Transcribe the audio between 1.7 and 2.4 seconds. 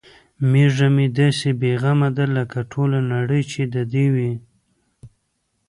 غمه ده